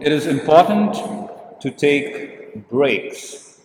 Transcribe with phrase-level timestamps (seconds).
[0.00, 0.94] It is important
[1.60, 3.60] to take breaks.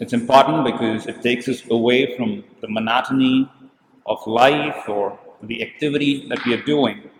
[0.00, 3.46] It's important because it takes us away from the monotony
[4.06, 7.10] of life or the activity that we are doing.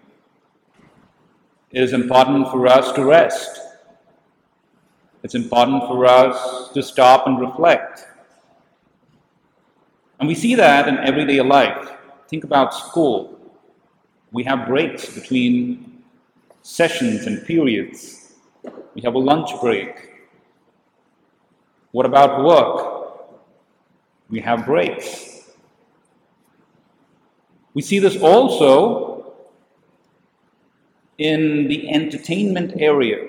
[1.70, 3.60] It is important for us to rest.
[5.22, 8.06] It's important for us to stop and reflect.
[10.18, 11.92] And we see that in everyday life.
[12.28, 13.38] Think about school.
[14.32, 15.95] We have breaks between
[16.66, 18.32] sessions and periods.
[18.94, 20.10] We have a lunch break.
[21.92, 23.28] What about work?
[24.28, 25.48] We have breaks.
[27.72, 29.32] We see this also
[31.18, 33.28] in the entertainment area.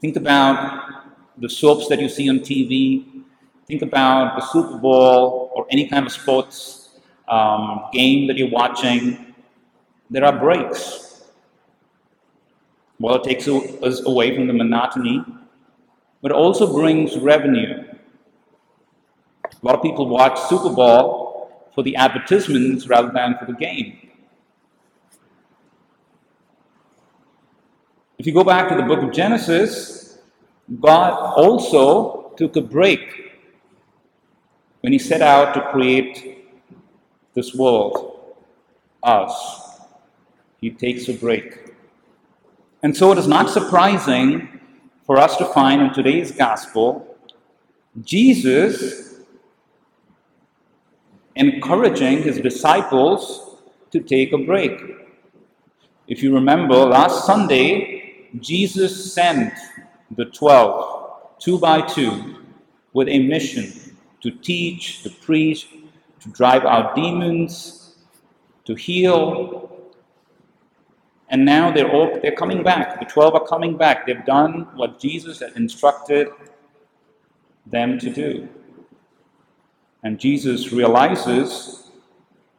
[0.00, 1.02] Think about
[1.36, 3.24] the soaps that you see on TV.
[3.66, 6.90] Think about the Super Bowl or any kind of sports
[7.26, 9.34] um, game that you're watching.
[10.10, 11.07] There are breaks.
[13.00, 15.24] Well, it takes us away from the monotony,
[16.20, 17.84] but also brings revenue.
[19.44, 23.98] A lot of people watch Super Bowl for the advertisements rather than for the game.
[28.18, 30.18] If you go back to the book of Genesis,
[30.80, 33.32] God also took a break
[34.80, 36.48] when He set out to create
[37.34, 38.34] this world,
[39.04, 39.80] us.
[40.60, 41.67] He takes a break.
[42.82, 44.60] And so it is not surprising
[45.04, 47.16] for us to find in today's gospel
[48.02, 49.16] Jesus
[51.34, 53.56] encouraging his disciples
[53.90, 54.80] to take a break.
[56.06, 59.54] If you remember, last Sunday, Jesus sent
[60.12, 62.36] the 12, two by two,
[62.92, 65.68] with a mission to teach, to preach,
[66.20, 67.96] to drive out demons,
[68.64, 69.77] to heal.
[71.30, 72.98] And now they're all they're coming back.
[72.98, 74.06] The 12 are coming back.
[74.06, 76.28] They've done what Jesus had instructed
[77.66, 78.48] them to do.
[80.02, 81.90] And Jesus realizes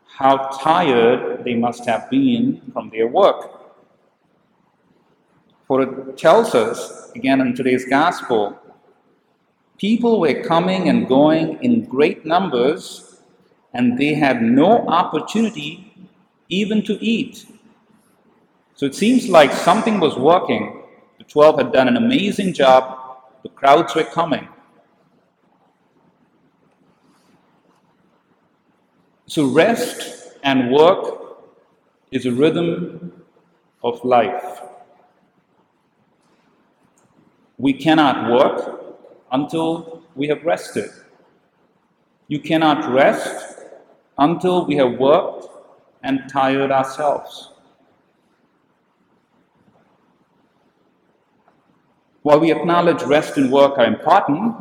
[0.05, 3.59] how tired they must have been from their work.
[5.65, 8.59] For it tells us, again in today's gospel,
[9.77, 13.21] people were coming and going in great numbers,
[13.73, 15.93] and they had no opportunity
[16.49, 17.45] even to eat.
[18.79, 20.83] So it seems like something was working.
[21.17, 22.97] The 12 had done an amazing job,
[23.43, 24.47] the crowds were coming.
[29.27, 31.39] So, rest and work
[32.11, 33.21] is a rhythm
[33.83, 34.61] of life.
[37.57, 38.95] We cannot work
[39.29, 40.89] until we have rested.
[42.29, 43.59] You cannot rest
[44.17, 45.47] until we have worked
[46.01, 47.49] and tired ourselves.
[52.21, 54.55] While we acknowledge rest and work are important,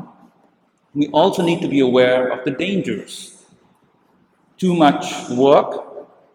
[0.94, 3.44] we also need to be aware of the dangers.
[4.56, 5.84] Too much work,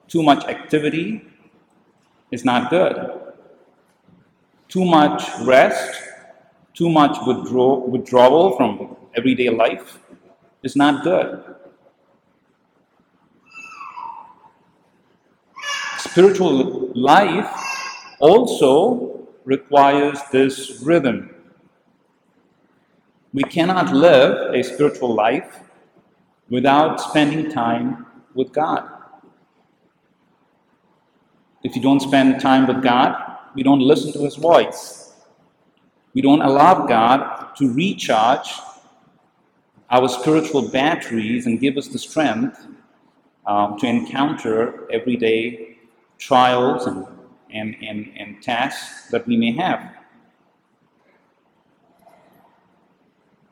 [0.07, 1.25] too much activity
[2.31, 2.95] is not good.
[4.69, 6.03] Too much rest
[6.73, 9.99] too much withdraw, withdrawal from everyday life
[10.63, 11.43] is not good.
[15.99, 17.49] Spiritual life
[18.19, 19.12] also
[19.45, 21.29] requires this rhythm.
[23.33, 25.59] We cannot live a spiritual life
[26.49, 28.05] without spending time
[28.35, 28.89] with God.
[31.63, 33.15] If you don't spend time with God,
[33.55, 35.13] we don't listen to His voice.
[36.13, 38.53] We don't allow God to recharge
[39.89, 42.67] our spiritual batteries and give us the strength
[43.45, 45.77] um, to encounter everyday
[46.17, 47.05] trials and,
[47.53, 49.95] and, and, and tasks that we may have.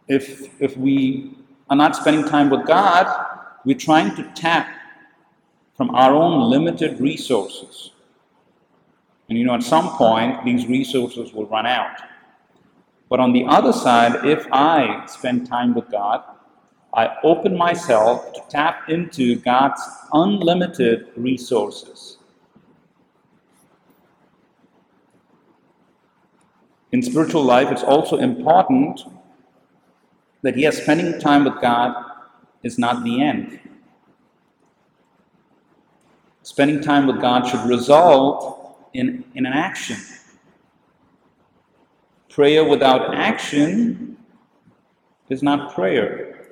[0.07, 1.37] If, if we
[1.69, 3.07] are not spending time with God,
[3.63, 4.67] we're trying to tap
[5.77, 7.91] from our own limited resources.
[9.29, 11.95] And you know, at some point, these resources will run out.
[13.07, 16.23] But on the other side, if I spend time with God,
[16.93, 19.81] I open myself to tap into God's
[20.11, 22.17] unlimited resources.
[26.91, 29.01] In spiritual life, it's also important
[30.41, 31.95] that, yes, spending time with God
[32.63, 33.59] is not the end.
[36.43, 39.97] Spending time with God should result in, in an action.
[42.29, 44.17] Prayer without action
[45.29, 46.49] is not prayer.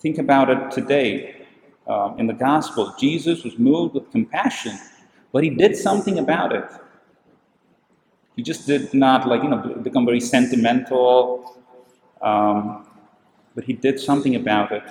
[0.00, 1.46] Think about it today.
[1.86, 4.78] Uh, in the gospel, Jesus was moved with compassion
[5.32, 6.64] But he did something about it.
[8.36, 11.60] He just did not, like, you know, become very sentimental,
[12.22, 12.86] um,
[13.54, 14.84] but he did something about it.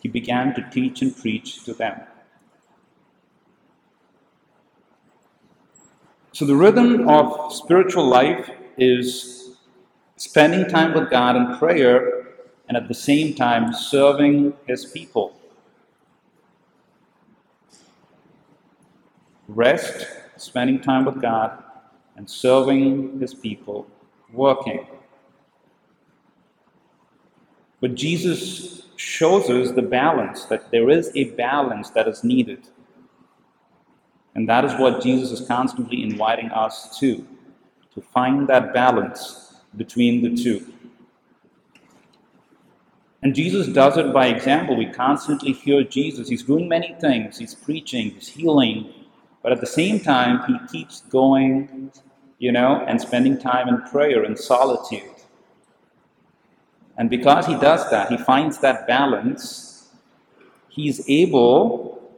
[0.00, 2.00] He began to teach and preach to them.
[6.32, 9.56] So, the rhythm of spiritual life is
[10.16, 12.28] spending time with God in prayer
[12.68, 15.36] and at the same time serving His people.
[19.48, 20.06] Rest,
[20.36, 21.64] spending time with God,
[22.20, 23.86] and serving His people,
[24.30, 24.86] working.
[27.80, 32.68] But Jesus shows us the balance, that there is a balance that is needed.
[34.34, 37.26] And that is what Jesus is constantly inviting us to,
[37.94, 40.74] to find that balance between the two.
[43.22, 44.76] And Jesus does it by example.
[44.76, 46.28] We constantly hear Jesus.
[46.28, 47.38] He's doing many things.
[47.38, 48.92] He's preaching, he's healing,
[49.42, 51.90] but at the same time, he keeps going,
[52.40, 55.04] you know, and spending time in prayer and solitude.
[56.98, 59.90] And because he does that, he finds that balance,
[60.68, 62.12] he's able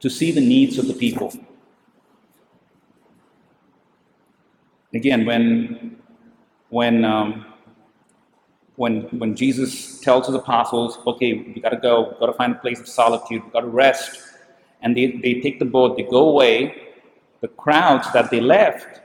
[0.00, 1.32] to see the needs of the people.
[4.94, 5.96] Again, when
[6.70, 7.46] when um,
[8.76, 12.10] when when Jesus tells his apostles, "Okay, we got to go.
[12.12, 13.44] We got to find a place of solitude.
[13.44, 14.20] We got to rest,"
[14.82, 16.93] and they, they take the boat, they go away.
[17.44, 19.02] The crowds that they left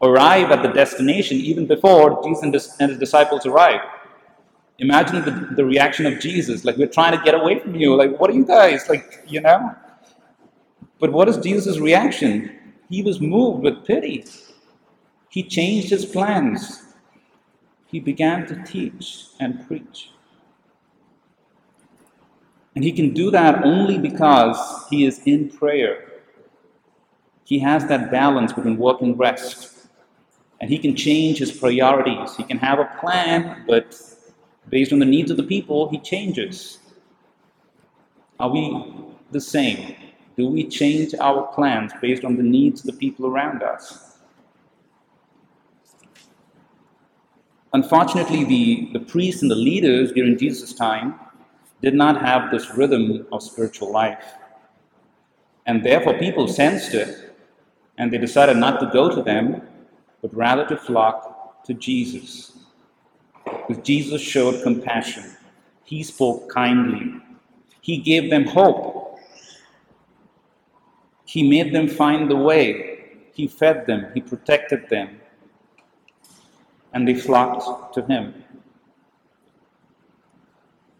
[0.00, 3.82] arrive at the destination even before Jesus and his disciples arrive.
[4.78, 7.94] Imagine the, the reaction of Jesus, like, we're trying to get away from you.
[7.94, 8.88] Like, what are you guys?
[8.88, 9.76] Like, you know?
[10.98, 12.58] But what is Jesus' reaction?
[12.88, 14.24] He was moved with pity.
[15.28, 16.84] He changed his plans.
[17.84, 20.12] He began to teach and preach.
[22.74, 26.07] And he can do that only because he is in prayer.
[27.48, 29.88] He has that balance between work and rest.
[30.60, 32.36] And he can change his priorities.
[32.36, 33.98] He can have a plan, but
[34.68, 36.78] based on the needs of the people, he changes.
[38.38, 38.92] Are we
[39.30, 39.96] the same?
[40.36, 44.18] Do we change our plans based on the needs of the people around us?
[47.72, 51.18] Unfortunately, the, the priests and the leaders during Jesus' time
[51.80, 54.34] did not have this rhythm of spiritual life.
[55.64, 57.27] And therefore, people sensed it
[57.98, 59.60] and they decided not to go to them,
[60.22, 62.52] but rather to flock to Jesus.
[63.44, 65.36] Because Jesus showed compassion,
[65.84, 67.20] He spoke kindly,
[67.80, 69.18] He gave them hope,
[71.24, 75.20] He made them find the way, He fed them, He protected them,
[76.92, 78.44] and they flocked to Him.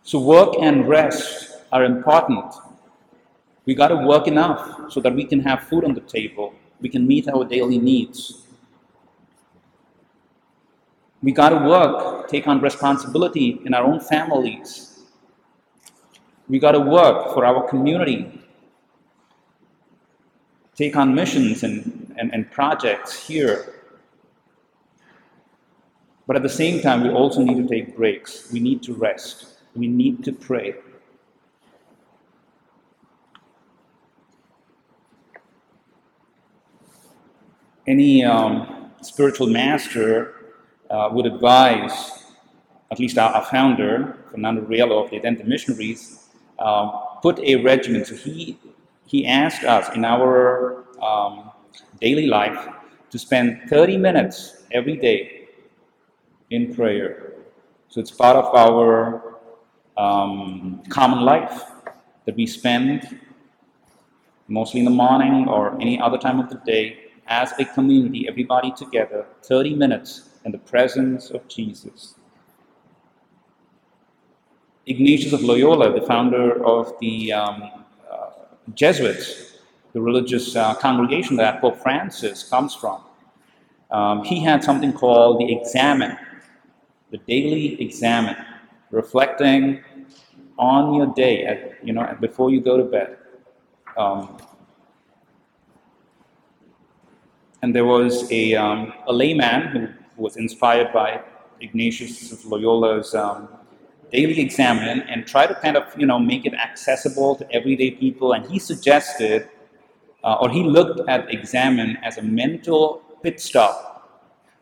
[0.03, 2.55] So, work and rest are important.
[3.67, 6.89] We got to work enough so that we can have food on the table, we
[6.89, 8.47] can meet our daily needs.
[11.23, 15.01] We got to work, take on responsibility in our own families.
[16.49, 18.41] We got to work for our community,
[20.77, 23.75] take on missions and, and, and projects here.
[26.27, 28.51] But at the same time, we also need to take breaks.
[28.53, 30.75] We need to rest we need to pray.
[37.89, 40.35] Any um, spiritual master
[40.91, 42.23] uh, would advise,
[42.91, 46.29] at least our, our founder, Fernando Rielo of the Idente Missionaries,
[46.59, 46.89] uh,
[47.23, 48.05] put a regimen.
[48.05, 48.59] So he,
[49.07, 51.51] he asked us in our um,
[51.99, 52.69] daily life
[53.09, 55.49] to spend 30 minutes every day
[56.51, 57.33] in prayer.
[57.89, 59.39] So it's part of our
[59.97, 61.63] um, common life
[62.27, 63.19] that we spend
[64.47, 68.73] mostly in the morning or any other time of the day as a community, everybody
[68.73, 72.15] together, 30 minutes in the presence of Jesus.
[74.87, 77.71] Ignatius of Loyola, the founder of the um,
[78.11, 78.31] uh,
[78.75, 79.59] Jesuits,
[79.93, 83.03] the religious uh, congregation that Pope Francis comes from,
[83.91, 86.17] um, he had something called the examen,
[87.11, 88.37] the daily examen,
[88.91, 89.83] reflecting
[90.59, 93.17] on your day, at, you know, before you go to bed.
[93.97, 94.39] Um,
[97.63, 99.69] and there was a, um, a layman
[100.17, 101.21] who was inspired by
[101.61, 103.49] Ignatius of Loyola's um,
[104.13, 108.33] daily examen and tried to kind of, you know, make it accessible to everyday people.
[108.33, 109.49] And he suggested,
[110.23, 113.87] uh, or he looked at examen as a mental pit stop.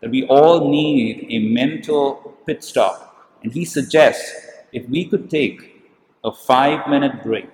[0.00, 3.36] That we all need a mental pit stop.
[3.42, 4.30] And he suggests
[4.72, 5.82] if we could take
[6.24, 7.48] a five minute break,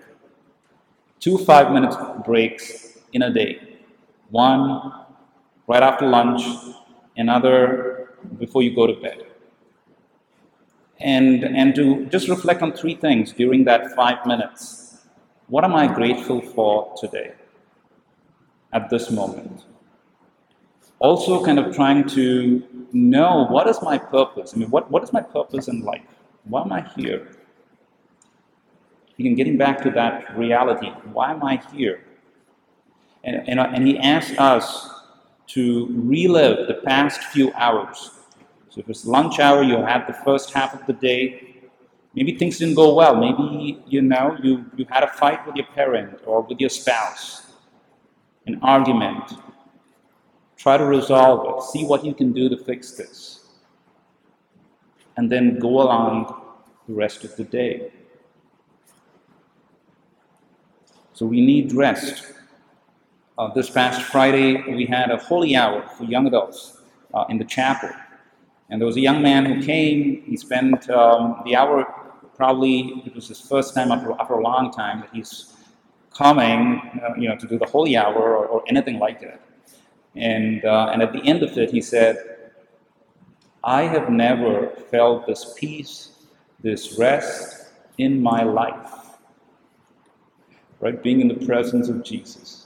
[1.20, 1.94] two five minute
[2.24, 3.78] breaks in a day.
[4.30, 4.92] One
[5.72, 6.42] right after lunch,
[7.16, 9.18] another before you go to bed.
[11.00, 14.58] And, and to just reflect on three things during that five minutes.
[15.48, 17.32] What am I grateful for today,
[18.72, 19.64] at this moment?
[20.98, 22.62] Also, kind of trying to
[22.92, 24.52] know what is my purpose?
[24.54, 26.12] I mean, what, what is my purpose in life?
[26.44, 27.20] Why am I here?
[29.18, 32.04] Again, getting back to that reality, why am I here?
[33.24, 35.01] And, and, and he asks us
[35.48, 38.10] to relive the past few hours.
[38.70, 41.56] So if it's lunch hour, you had the first half of the day.
[42.14, 43.16] Maybe things didn't go well.
[43.16, 47.52] Maybe you know you, you had a fight with your parent or with your spouse,
[48.46, 49.34] an argument.
[50.56, 51.62] Try to resolve it.
[51.64, 53.40] See what you can do to fix this.
[55.16, 56.34] And then go along
[56.88, 57.92] the rest of the day.
[61.12, 62.32] So we need rest.
[63.38, 66.82] Uh, this past Friday, we had a holy hour for young adults
[67.14, 67.88] uh, in the chapel.
[68.68, 70.22] And there was a young man who came.
[70.22, 71.86] He spent um, the hour,
[72.36, 75.54] probably, it was his first time after, after a long time that he's
[76.14, 79.40] coming, uh, you know, to do the holy hour or, or anything like that.
[80.14, 82.16] And, uh, and at the end of it, he said,
[83.64, 86.26] I have never felt this peace,
[86.60, 88.92] this rest in my life.
[90.80, 91.02] Right?
[91.02, 92.61] Being in the presence of Jesus.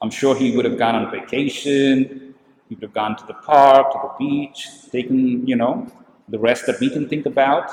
[0.00, 2.34] I'm sure he would have gone on vacation,
[2.68, 5.90] he would have gone to the park, to the beach, taken, you know,
[6.28, 7.70] the rest that we can think about.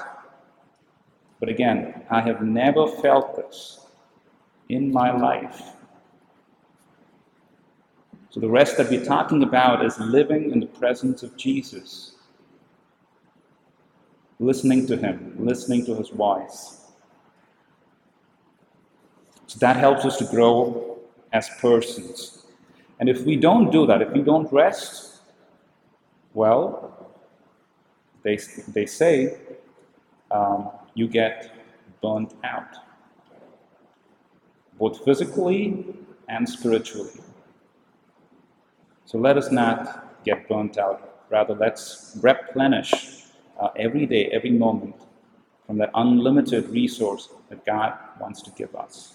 [1.39, 3.86] But again, I have never felt this
[4.70, 5.62] in my life.
[8.29, 12.15] So the rest that we're talking about is living in the presence of Jesus,
[14.39, 16.82] listening to Him, listening to His voice.
[19.48, 20.94] So that helps us to grow
[21.36, 22.46] as persons.
[23.00, 25.20] And if we don't do that, if we don't rest,
[26.34, 27.12] well,
[28.24, 28.38] they,
[28.70, 29.38] they say
[30.32, 31.51] um, you get
[32.01, 32.72] burnt out,
[34.80, 35.86] both physically
[36.30, 37.20] and spiritually.
[39.04, 41.25] So let us not get burnt out.
[41.30, 43.25] Rather, let's replenish
[43.60, 44.96] uh, every day, every moment
[45.68, 49.14] from that unlimited resource that God wants to give us.